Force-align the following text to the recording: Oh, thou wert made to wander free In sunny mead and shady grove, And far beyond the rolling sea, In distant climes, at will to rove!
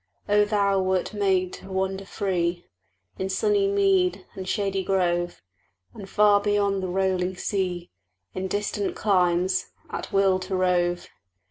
Oh, 0.27 0.45
thou 0.45 0.81
wert 0.81 1.13
made 1.13 1.53
to 1.53 1.71
wander 1.71 2.05
free 2.05 2.65
In 3.19 3.29
sunny 3.29 3.67
mead 3.67 4.25
and 4.33 4.49
shady 4.49 4.83
grove, 4.83 5.43
And 5.93 6.09
far 6.09 6.41
beyond 6.41 6.81
the 6.81 6.87
rolling 6.87 7.35
sea, 7.37 7.91
In 8.33 8.47
distant 8.47 8.95
climes, 8.95 9.67
at 9.91 10.11
will 10.11 10.39
to 10.39 10.55
rove! 10.55 11.07